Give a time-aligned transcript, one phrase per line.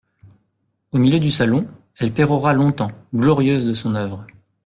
[0.93, 1.67] Au milieu du salon,
[1.99, 4.25] elle pérora longtemps, glorieuse de son œuvre.